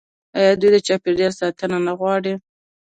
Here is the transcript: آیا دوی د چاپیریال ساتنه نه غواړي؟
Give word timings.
آیا 0.37 0.53
دوی 0.59 0.69
د 0.75 0.77
چاپیریال 0.87 1.33
ساتنه 1.41 1.77
نه 1.87 1.93
غواړي؟ 1.99 2.33